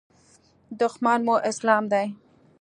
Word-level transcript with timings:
دښمن 0.79 1.19
مو 1.25 1.35
اسلام 1.49 1.83
دی. 1.91 2.05